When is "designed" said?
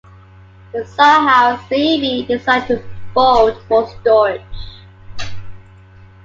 2.25-2.65